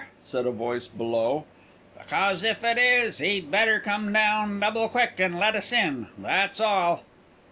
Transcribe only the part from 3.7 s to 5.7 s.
come down, double quick, and let